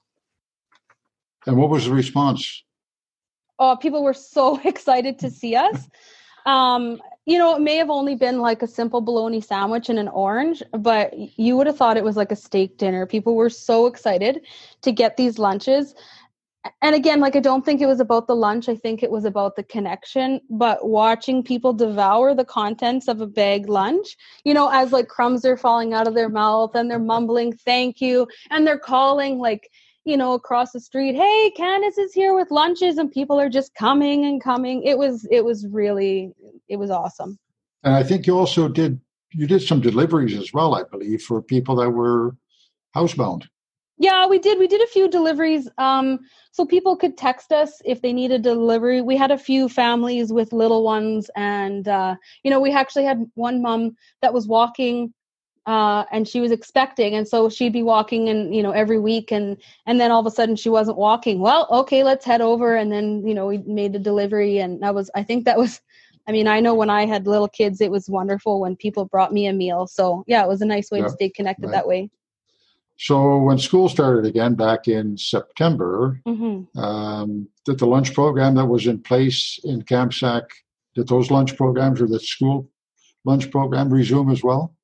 and 1.48 1.58
what 1.58 1.70
was 1.70 1.86
the 1.86 1.94
response? 1.94 2.64
Oh, 3.58 3.76
people 3.76 4.04
were 4.04 4.14
so 4.14 4.60
excited 4.66 5.20
to 5.20 5.32
see 5.32 5.56
us. 5.56 5.88
Um, 6.46 7.02
you 7.26 7.38
know, 7.38 7.56
it 7.56 7.62
may 7.62 7.76
have 7.76 7.90
only 7.90 8.16
been 8.16 8.40
like 8.40 8.62
a 8.62 8.68
simple 8.68 9.02
bologna 9.02 9.42
sandwich 9.42 9.90
and 9.90 10.00
an 10.00 10.08
orange, 10.08 10.64
but 10.72 11.14
you 11.38 11.58
would 11.58 11.68
have 11.68 11.76
thought 11.76 11.98
it 11.98 12.04
was 12.04 12.16
like 12.16 12.32
a 12.32 12.38
steak 12.38 12.78
dinner. 12.78 13.06
People 13.06 13.36
were 13.36 13.50
so 13.50 13.86
excited 13.88 14.46
to 14.84 14.94
get 14.94 15.18
these 15.18 15.38
lunches. 15.38 15.94
And 16.82 16.96
again, 16.96 17.20
like 17.20 17.36
I 17.36 17.42
don't 17.42 17.66
think 17.66 17.82
it 17.82 17.86
was 17.86 18.00
about 18.00 18.28
the 18.28 18.36
lunch. 18.36 18.70
I 18.70 18.76
think 18.76 19.04
it 19.04 19.12
was 19.12 19.26
about 19.26 19.58
the 19.58 19.64
connection. 19.64 20.40
But 20.50 20.88
watching 20.88 21.44
people 21.44 21.74
devour 21.74 22.34
the 22.34 22.46
contents 22.46 23.10
of 23.10 23.20
a 23.20 23.28
bag 23.28 23.68
lunch, 23.68 24.16
you 24.46 24.54
know, 24.54 24.70
as 24.70 24.94
like 24.94 25.10
crumbs 25.10 25.44
are 25.46 25.58
falling 25.58 25.94
out 25.94 26.08
of 26.08 26.14
their 26.14 26.30
mouth 26.30 26.76
and 26.76 26.90
they're 26.90 27.00
mumbling 27.00 27.54
thank 27.54 28.00
you 28.00 28.28
and 28.52 28.66
they're 28.66 28.80
calling 28.80 29.38
like 29.38 29.70
you 30.08 30.16
know, 30.16 30.34
across 30.34 30.72
the 30.72 30.80
street, 30.80 31.16
hey, 31.16 31.52
Candice 31.58 32.00
is 32.00 32.14
here 32.14 32.34
with 32.34 32.50
lunches, 32.50 32.98
and 32.98 33.12
people 33.12 33.40
are 33.40 33.50
just 33.50 33.76
coming 33.76 34.26
and 34.26 34.42
coming. 34.42 34.84
It 34.84 34.98
was 34.98 35.28
it 35.30 35.44
was 35.44 35.68
really 35.68 36.32
it 36.70 36.78
was 36.78 36.90
awesome. 36.90 37.38
And 37.84 37.94
I 37.94 38.04
think 38.04 38.26
you 38.26 38.38
also 38.38 38.68
did 38.70 39.00
you 39.34 39.48
did 39.48 39.62
some 39.62 39.82
deliveries 39.82 40.38
as 40.38 40.54
well, 40.54 40.76
I 40.76 40.84
believe, 40.84 41.22
for 41.22 41.42
people 41.42 41.76
that 41.76 41.90
were 41.90 42.36
housebound. 42.96 43.44
Yeah, 44.00 44.28
we 44.28 44.38
did. 44.38 44.60
We 44.60 44.68
did 44.68 44.82
a 44.82 44.88
few 44.88 45.10
deliveries. 45.10 45.68
Um, 45.80 46.20
so 46.52 46.66
people 46.66 46.96
could 46.96 47.18
text 47.18 47.52
us 47.52 47.82
if 47.84 48.02
they 48.02 48.14
needed 48.14 48.44
delivery. 48.44 49.02
We 49.02 49.18
had 49.18 49.32
a 49.32 49.38
few 49.38 49.68
families 49.68 50.32
with 50.32 50.54
little 50.54 50.84
ones, 50.84 51.30
and 51.36 51.88
uh, 51.88 52.16
you 52.44 52.52
know, 52.52 52.60
we 52.60 52.72
actually 52.72 53.06
had 53.06 53.26
one 53.34 53.62
mom 53.62 53.96
that 54.22 54.34
was 54.34 54.48
walking 54.48 55.14
uh, 55.68 56.06
and 56.12 56.28
she 56.28 56.40
was 56.40 56.52
expecting 56.52 57.14
and 57.14 57.28
so 57.28 57.50
she'd 57.50 57.74
be 57.74 57.84
walking 57.84 58.30
and 58.30 58.56
you 58.56 58.64
know 58.64 58.72
every 58.72 58.98
week 58.98 59.32
and 59.32 59.58
and 59.86 60.00
then 60.00 60.12
all 60.12 60.22
of 60.22 60.26
a 60.26 60.32
sudden 60.32 60.56
she 60.56 60.70
wasn't 60.70 60.98
walking 60.98 61.40
well 61.40 61.68
okay 61.70 62.04
let's 62.04 62.26
head 62.26 62.42
over 62.42 62.76
and 62.76 62.92
then 62.92 63.26
you 63.28 63.34
know 63.34 63.46
we 63.46 63.58
made 63.60 63.92
the 63.92 64.00
delivery 64.00 64.58
and 64.60 64.82
that 64.82 64.96
was 64.96 65.12
i 65.14 65.22
think 65.22 65.44
that 65.44 65.58
was 65.58 65.82
i 66.26 66.32
mean 66.32 66.48
i 66.48 66.62
know 66.62 66.74
when 66.74 66.90
i 66.90 67.06
had 67.06 67.28
little 67.28 67.50
kids 67.50 67.82
it 67.82 67.92
was 67.92 68.10
wonderful 68.10 68.62
when 68.62 68.78
people 68.78 69.06
brought 69.06 69.34
me 69.34 69.46
a 69.46 69.54
meal 69.54 69.86
so 69.86 70.24
yeah 70.26 70.42
it 70.42 70.48
was 70.48 70.62
a 70.62 70.66
nice 70.66 70.90
way 70.90 71.00
yeah, 71.00 71.06
to 71.06 71.12
stay 71.12 71.30
connected 71.30 71.68
right. 71.68 71.74
that 71.74 71.88
way 71.88 72.10
so 72.96 73.38
when 73.38 73.60
school 73.60 73.90
started 73.90 74.26
again 74.26 74.56
back 74.56 74.88
in 74.88 75.18
september 75.18 76.22
mm-hmm. 76.26 76.80
um, 76.80 77.46
did 77.66 77.78
the 77.78 77.86
lunch 77.86 78.14
program 78.14 78.56
that 78.56 78.66
was 78.66 78.88
in 78.88 78.98
place 79.00 79.60
in 79.66 79.82
Kamsack 79.82 80.46
did 80.96 81.10
those 81.10 81.30
lunch 81.30 81.58
programs 81.58 82.00
or 82.00 82.08
the 82.08 82.22
school 82.22 82.70
lunch 83.26 83.52
program 83.52 83.94
resume 83.94 84.32
as 84.32 84.42
well 84.42 84.77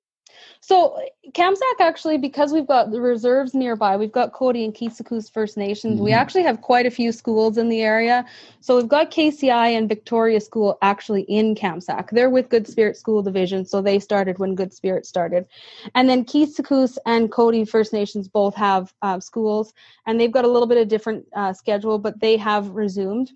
so 0.66 0.98
Kamsack 1.34 1.82
actually, 1.82 2.18
because 2.18 2.54
we've 2.54 2.66
got 2.66 2.90
the 2.90 3.02
reserves 3.02 3.54
nearby, 3.54 3.98
we've 3.98 4.14
got 4.14 4.32
Cote 4.32 4.56
and 4.56 4.74
Keeseekoose 4.74 5.30
First 5.30 5.58
Nations. 5.58 5.96
Mm-hmm. 5.96 6.06
We 6.06 6.14
actually 6.14 6.44
have 6.44 6.62
quite 6.62 6.86
a 6.86 6.90
few 6.90 7.12
schools 7.12 7.58
in 7.58 7.68
the 7.68 7.82
area. 7.82 8.26
So 8.62 8.78
we've 8.78 8.88
got 8.88 9.12
KCI 9.12 9.78
and 9.78 9.90
Victoria 9.90 10.40
School 10.40 10.78
actually 10.82 11.24
in 11.24 11.54
Kamsack. 11.54 12.12
They're 12.12 12.30
with 12.30 12.48
Good 12.48 12.66
Spirit 12.66 12.96
School 12.96 13.22
Division, 13.22 13.66
so 13.66 13.82
they 13.82 14.00
started 14.00 14.40
when 14.40 14.56
Good 14.56 14.74
Spirit 14.74 15.06
started. 15.06 15.48
And 15.96 16.08
then 16.08 16.24
Keeseekoose 16.24 16.98
and 17.06 17.30
Cote 17.30 17.68
First 17.68 17.92
Nations 17.92 18.30
both 18.30 18.56
have 18.56 18.94
uh, 19.02 19.20
schools, 19.20 19.74
and 20.06 20.18
they've 20.18 20.32
got 20.32 20.46
a 20.46 20.50
little 20.50 20.68
bit 20.68 20.78
of 20.78 20.88
different 20.88 21.26
uh, 21.36 21.52
schedule, 21.52 22.00
but 22.00 22.22
they 22.22 22.38
have 22.38 22.70
resumed. 22.70 23.32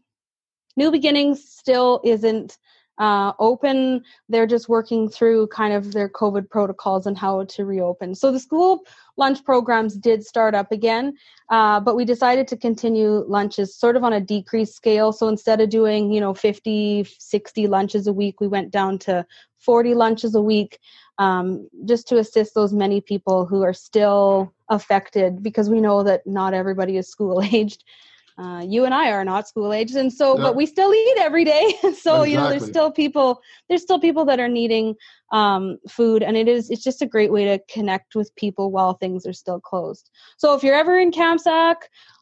New 0.78 0.92
Beginnings 0.92 1.44
still 1.44 2.00
isn't 2.06 2.58
uh, 2.98 3.34
open. 3.40 4.04
They're 4.30 4.48
just 4.48 4.70
working 4.70 5.10
through 5.10 5.48
kind 5.48 5.74
of 5.74 5.94
their 5.94 6.10
COVID 6.10 6.50
protocols 6.50 7.06
and 7.06 7.18
how 7.18 7.44
to 7.46 7.66
reopen. 7.66 8.16
So 8.16 8.32
the 8.32 8.40
school 8.40 8.82
lunch 9.18 9.44
programs 9.44 9.96
did 9.96 10.24
start 10.24 10.56
up 10.56 10.72
again, 10.72 11.14
uh, 11.50 11.80
but 11.80 11.96
we 11.96 12.06
decided 12.06 12.48
to 12.50 12.58
continue 12.58 13.24
lunches 13.28 13.76
sort 13.76 13.96
of 13.96 14.04
on 14.04 14.14
a 14.14 14.22
decreased 14.22 14.76
scale. 14.76 15.12
So 15.12 15.28
instead 15.28 15.62
of 15.62 15.70
doing, 15.70 16.12
you 16.12 16.20
know, 16.20 16.34
50, 16.34 17.08
60 17.20 17.68
lunches 17.68 18.08
a 18.08 18.14
week, 18.14 18.40
we 18.40 18.48
went 18.48 18.72
down 18.72 19.00
to 19.00 19.26
40 19.60 19.96
lunches 19.96 20.36
a 20.36 20.42
week 20.42 20.80
um, 21.18 21.68
just 21.86 22.08
to 22.10 22.18
assist 22.18 22.54
those 22.54 22.74
many 22.74 23.02
people 23.02 23.46
who 23.46 23.64
are 23.64 23.74
still 23.74 24.54
affected 24.70 25.42
because 25.42 25.70
we 25.70 25.82
know 25.82 26.04
that 26.04 26.26
not 26.26 26.54
everybody 26.54 26.98
is 26.98 27.10
school 27.10 27.42
aged 27.52 27.84
uh, 28.38 28.64
you 28.68 28.86
and 28.86 28.94
I 28.94 29.12
are 29.12 29.26
not 29.26 29.48
school 29.48 29.74
age, 29.74 29.96
and 29.96 30.14
so, 30.14 30.38
but 30.38 30.56
we 30.56 30.68
still 30.68 30.94
eat 30.94 31.18
every 31.18 31.44
day. 31.44 31.74
so 31.82 31.88
exactly. 31.90 32.32
you 32.32 32.38
know, 32.38 32.50
there's 32.50 32.68
still 32.68 32.92
people, 32.92 33.42
there's 33.68 33.82
still 33.82 34.00
people 34.00 34.26
that 34.26 34.40
are 34.40 34.48
needing 34.48 34.96
um, 35.32 35.80
food, 35.90 36.22
and 36.22 36.38
it 36.38 36.48
is, 36.48 36.70
it's 36.70 36.84
just 36.84 37.02
a 37.02 37.08
great 37.08 37.32
way 37.32 37.46
to 37.46 37.60
connect 37.68 38.16
with 38.16 38.34
people 38.36 38.72
while 38.72 38.94
things 38.94 39.26
are 39.26 39.34
still 39.34 39.60
closed. 39.60 40.12
So 40.38 40.54
if 40.56 40.62
you're 40.62 40.76
ever 40.76 41.00
in 41.00 41.12
Kamsack 41.12 41.76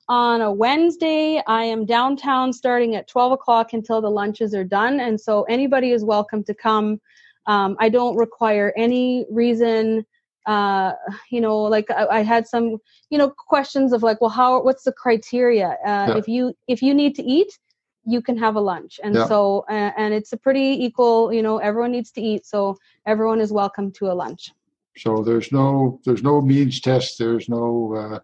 on 0.07 0.39
a 0.39 0.51
Wednesday, 0.53 1.41
I 1.47 1.63
am 1.65 1.85
downtown 1.85 2.53
starting 2.53 2.95
at 2.95 3.09
12 3.09 3.33
o'clock 3.33 3.73
until 3.73 3.99
the 4.01 4.09
lunches 4.09 4.55
are 4.55 4.63
done, 4.63 5.01
and 5.01 5.19
so 5.19 5.43
anybody 5.43 5.91
is 5.91 6.05
welcome 6.05 6.45
to 6.45 6.53
come. 6.53 7.01
Um, 7.45 7.75
I 7.79 7.89
don't 7.89 8.15
require 8.15 8.73
any 8.77 9.25
reason 9.29 10.05
uh, 10.45 10.93
you 11.31 11.41
know, 11.41 11.57
like 11.61 11.89
I, 11.91 12.05
I, 12.07 12.21
had 12.21 12.47
some, 12.47 12.77
you 13.09 13.17
know, 13.17 13.29
questions 13.29 13.93
of 13.93 14.03
like, 14.03 14.21
well, 14.21 14.29
how, 14.29 14.61
what's 14.61 14.83
the 14.83 14.91
criteria? 14.91 15.77
Uh, 15.85 16.07
yeah. 16.09 16.17
If 16.17 16.27
you, 16.27 16.53
if 16.67 16.81
you 16.83 16.93
need 16.93 17.15
to 17.15 17.23
eat, 17.23 17.57
you 18.05 18.21
can 18.21 18.37
have 18.37 18.55
a 18.55 18.61
lunch 18.61 18.99
and 19.03 19.15
yeah. 19.15 19.25
so 19.25 19.65
uh, 19.69 19.91
and 19.97 20.13
it's 20.13 20.31
a 20.31 20.37
pretty 20.37 20.85
equal 20.85 21.33
you 21.33 21.41
know 21.41 21.57
everyone 21.57 21.91
needs 21.91 22.11
to 22.11 22.21
eat 22.21 22.45
so 22.45 22.77
everyone 23.05 23.41
is 23.41 23.51
welcome 23.51 23.91
to 23.91 24.11
a 24.11 24.13
lunch 24.13 24.51
so 24.95 25.23
there's 25.23 25.51
no 25.51 25.99
there's 26.05 26.23
no 26.23 26.39
means 26.41 26.79
test 26.79 27.17
there's 27.17 27.49
no 27.49 27.95
uh, 27.95 28.19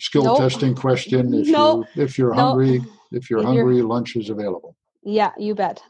skill 0.00 0.24
nope. 0.24 0.38
testing 0.38 0.74
question 0.74 1.32
if 1.34 1.48
nope. 1.48 1.86
you 1.94 2.02
if 2.02 2.18
you're 2.18 2.32
hungry 2.32 2.80
if 3.12 3.30
you're 3.30 3.40
if 3.40 3.46
hungry 3.46 3.76
you're, 3.76 3.86
lunch 3.86 4.16
is 4.16 4.28
available 4.28 4.74
yeah 5.04 5.30
you 5.38 5.54
bet 5.54 5.82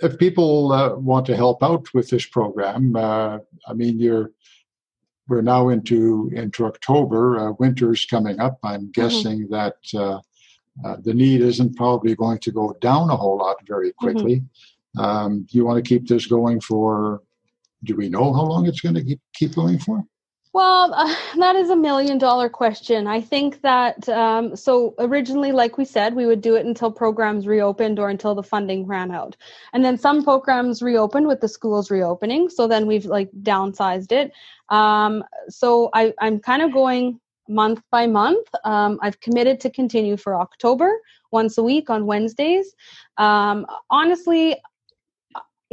if 0.00 0.18
people 0.18 0.72
uh, 0.72 0.94
want 0.96 1.24
to 1.26 1.36
help 1.36 1.62
out 1.62 1.86
with 1.94 2.08
this 2.10 2.26
program 2.26 2.94
uh, 2.96 3.38
i 3.68 3.72
mean 3.72 3.98
you're 3.98 4.30
we're 5.28 5.42
now 5.42 5.68
into 5.68 6.30
into 6.34 6.66
october 6.66 7.38
uh, 7.38 7.52
winter's 7.58 8.04
coming 8.06 8.40
up 8.40 8.58
i'm 8.64 8.82
mm-hmm. 8.82 9.00
guessing 9.00 9.46
mm-hmm. 9.46 9.52
that 9.52 9.76
uh, 9.94 10.20
uh, 10.84 10.96
the 11.04 11.14
need 11.14 11.40
isn't 11.40 11.76
probably 11.76 12.14
going 12.14 12.38
to 12.38 12.50
go 12.50 12.76
down 12.80 13.10
a 13.10 13.16
whole 13.16 13.38
lot 13.38 13.56
very 13.66 13.90
mm-hmm. 13.90 14.04
quickly. 14.04 14.36
Mm-hmm. 14.96 15.00
Um, 15.00 15.46
you 15.50 15.64
want 15.64 15.82
to 15.84 15.88
keep 15.88 16.08
this 16.08 16.26
going 16.26 16.60
for? 16.60 17.22
Do 17.84 17.96
we 17.96 18.08
know 18.08 18.32
how 18.32 18.42
long 18.42 18.66
it's 18.66 18.80
going 18.80 18.94
to 18.94 19.04
keep 19.04 19.20
keep 19.34 19.54
going 19.54 19.78
for? 19.78 20.04
Well, 20.54 20.94
uh, 20.94 21.12
that 21.38 21.56
is 21.56 21.70
a 21.70 21.76
million 21.76 22.16
dollar 22.16 22.48
question. 22.48 23.08
I 23.08 23.20
think 23.20 23.60
that 23.62 24.08
um, 24.08 24.54
so 24.56 24.94
originally, 24.98 25.50
like 25.50 25.76
we 25.76 25.84
said, 25.84 26.14
we 26.14 26.26
would 26.26 26.40
do 26.40 26.54
it 26.54 26.64
until 26.64 26.90
programs 26.92 27.46
reopened 27.46 27.98
or 27.98 28.08
until 28.08 28.36
the 28.36 28.42
funding 28.42 28.86
ran 28.86 29.10
out, 29.10 29.36
and 29.72 29.84
then 29.84 29.98
some 29.98 30.22
programs 30.22 30.80
reopened 30.80 31.26
with 31.26 31.40
the 31.40 31.48
schools 31.48 31.90
reopening. 31.90 32.48
So 32.48 32.68
then 32.68 32.86
we've 32.86 33.04
like 33.04 33.30
downsized 33.42 34.12
it. 34.12 34.32
Um, 34.70 35.24
so 35.48 35.90
I, 35.92 36.14
I'm 36.20 36.38
kind 36.38 36.62
of 36.62 36.72
going 36.72 37.20
month 37.48 37.82
by 37.90 38.06
month. 38.06 38.46
Um, 38.64 38.98
I've 39.02 39.20
committed 39.20 39.60
to 39.60 39.70
continue 39.70 40.16
for 40.16 40.40
October 40.40 41.00
once 41.32 41.58
a 41.58 41.62
week 41.62 41.90
on 41.90 42.06
Wednesdays. 42.06 42.74
Um, 43.18 43.66
honestly, 43.90 44.56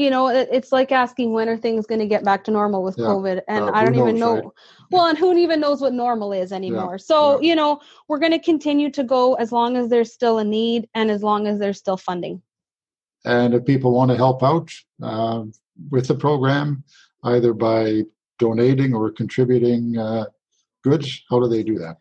you 0.01 0.10
know, 0.10 0.27
it's 0.27 0.72
like 0.72 0.91
asking 0.91 1.34
when 1.34 1.48
are 1.48 1.58
things 1.58 1.86
going 1.86 2.00
to 2.00 2.08
get 2.08 2.24
back 2.24 2.43
to 2.46 2.51
normal 2.51 2.84
with 2.84 2.98
yeah. 2.98 3.05
COVID, 3.05 3.41
and 3.48 3.65
uh, 3.65 3.72
I 3.74 3.86
don't 3.86 3.93
knows, 3.93 4.08
even 4.10 4.20
know. 4.20 4.36
Right? 4.36 4.46
Well, 4.91 5.05
and 5.08 5.17
who 5.17 5.38
even 5.38 5.60
knows 5.60 5.81
what 5.81 5.93
normal 5.93 6.34
is 6.34 6.51
anymore? 6.51 6.93
Yeah. 6.93 7.05
So, 7.05 7.39
yeah. 7.39 7.50
you 7.50 7.55
know, 7.55 7.79
we're 8.08 8.20
going 8.20 8.31
to 8.31 8.39
continue 8.39 8.89
to 8.91 9.03
go 9.03 9.36
as 9.36 9.51
long 9.51 9.77
as 9.77 9.89
there's 9.89 10.12
still 10.12 10.39
a 10.39 10.43
need 10.43 10.89
and 10.96 11.12
as 11.12 11.24
long 11.24 11.48
as 11.48 11.60
there's 11.60 11.77
still 11.77 11.98
funding. 11.98 12.41
And 13.25 13.53
if 13.53 13.65
people 13.65 13.91
want 13.91 14.10
to 14.12 14.17
help 14.17 14.41
out 14.43 14.74
uh, 15.01 15.43
with 15.89 16.08
the 16.08 16.15
program, 16.15 16.84
either 17.24 17.53
by 17.53 18.03
donating 18.39 18.96
or 18.96 19.12
contributing 19.12 19.98
uh, 19.98 20.25
goods, 20.84 21.24
how 21.29 21.39
do 21.39 21.48
they 21.48 21.63
do 21.63 21.77
that? 21.77 21.98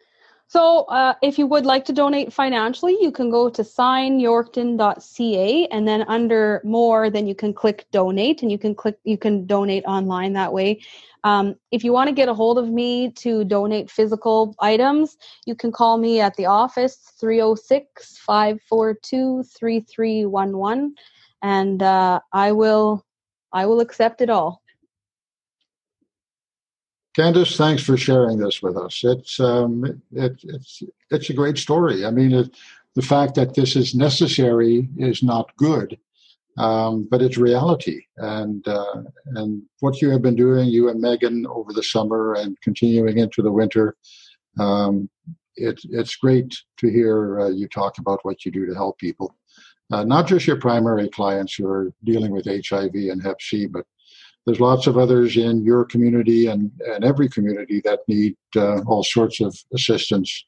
So, 0.51 0.83
uh, 0.87 1.15
if 1.23 1.39
you 1.39 1.47
would 1.47 1.65
like 1.65 1.85
to 1.85 1.93
donate 1.93 2.33
financially, 2.33 2.97
you 3.01 3.13
can 3.13 3.31
go 3.31 3.49
to 3.49 3.63
signyorkton.ca 3.63 5.67
and 5.69 5.87
then 5.87 6.03
under 6.09 6.61
more, 6.65 7.09
then 7.09 7.29
you 7.29 7.37
can 7.37 7.55
click 7.55 7.87
donate 7.93 8.43
and 8.43 8.51
you 8.51 8.59
can 8.59 8.75
click, 8.75 8.99
you 9.05 9.17
can 9.17 9.47
donate 9.47 9.85
online 9.85 10.33
that 10.33 10.53
way. 10.53 10.83
Um, 11.23 11.55
if 11.71 11.85
you 11.85 11.93
want 11.93 12.09
to 12.09 12.13
get 12.13 12.29
a 12.29 12.35
hold 12.35 12.59
of 12.59 12.69
me 12.69 13.13
to 13.13 13.45
donate 13.45 13.93
physical 13.93 14.57
items, 14.59 15.17
you 15.47 15.55
can 15.55 15.71
call 15.71 15.99
me 15.99 16.21
at 16.21 16.35
the 16.35 16.47
office 16.47 16.97
306 17.21 18.19
542 18.19 19.45
3311 19.45 20.97
and 21.43 21.81
uh, 21.81 22.19
I 22.33 22.51
will 22.51 23.07
I 23.53 23.67
will 23.67 23.79
accept 23.79 24.21
it 24.21 24.31
all. 24.31 24.60
Candice, 27.17 27.57
thanks 27.57 27.83
for 27.83 27.97
sharing 27.97 28.39
this 28.39 28.63
with 28.63 28.77
us. 28.77 29.01
It's 29.03 29.41
um, 29.41 29.85
it, 30.13 30.41
it's 30.45 30.83
it's 31.11 31.31
a 31.31 31.35
great 31.35 31.59
story. 31.59 32.05
I 32.05 32.11
mean, 32.11 32.33
it, 32.33 32.57
the 32.95 33.03
fact 33.03 33.35
that 33.35 33.55
this 33.55 33.75
is 33.75 33.95
necessary 33.95 34.89
is 34.97 35.23
not 35.23 35.55
good, 35.57 35.99
um, 36.57 37.09
but 37.11 37.21
it's 37.21 37.37
reality. 37.37 38.03
And 38.17 38.67
uh, 38.69 39.03
and 39.35 39.63
what 39.81 40.01
you 40.01 40.11
have 40.11 40.23
been 40.23 40.37
doing, 40.37 40.69
you 40.69 40.89
and 40.89 41.01
Megan, 41.01 41.47
over 41.49 41.73
the 41.73 41.83
summer 41.83 42.35
and 42.35 42.61
continuing 42.61 43.19
into 43.19 43.43
the 43.43 43.53
winter, 43.53 43.97
um, 44.61 45.11
it, 45.57 45.81
it's 45.91 46.15
great 46.15 46.57
to 46.79 46.89
hear 46.89 47.41
uh, 47.41 47.49
you 47.49 47.67
talk 47.67 47.99
about 47.99 48.21
what 48.23 48.45
you 48.45 48.53
do 48.53 48.67
to 48.67 48.75
help 48.75 48.99
people. 48.99 49.35
Uh, 49.93 50.05
not 50.05 50.29
just 50.29 50.47
your 50.47 50.57
primary 50.57 51.09
clients 51.09 51.55
who 51.55 51.67
are 51.67 51.93
dealing 52.05 52.31
with 52.31 52.47
HIV 52.47 52.95
and 52.95 53.21
Hep 53.21 53.43
C, 53.43 53.67
but 53.67 53.85
there's 54.47 54.61
lots 54.61 54.87
of 54.87 54.97
others 54.97 55.37
in 55.37 55.65
your 55.65 55.85
community 55.85 56.47
and, 56.47 56.71
and 56.87 57.05
every 57.05 57.29
community 57.29 57.83
that 57.85 58.01
need 58.09 58.37
uh, 58.57 58.81
all 58.83 59.03
sorts 59.03 59.41
of 59.41 59.55
assistance 59.75 60.47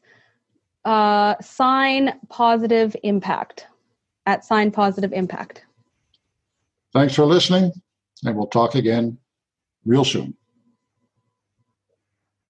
uh, 0.85 1.35
Sign 1.41 2.13
Positive 2.29 2.95
Impact 3.03 3.67
at 4.25 4.45
Sign 4.45 4.71
Positive 4.71 5.11
Impact. 5.11 5.65
Thanks 6.93 7.15
for 7.15 7.25
listening, 7.25 7.71
and 8.23 8.35
we'll 8.35 8.47
talk 8.47 8.75
again 8.75 9.17
real 9.85 10.05
soon. 10.05 10.35